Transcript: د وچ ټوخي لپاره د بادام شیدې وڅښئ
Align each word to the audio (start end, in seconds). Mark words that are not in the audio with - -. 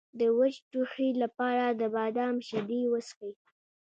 د 0.19 0.21
وچ 0.37 0.55
ټوخي 0.71 1.09
لپاره 1.23 1.65
د 1.79 1.81
بادام 1.95 2.35
شیدې 2.47 2.81
وڅښئ 2.91 3.33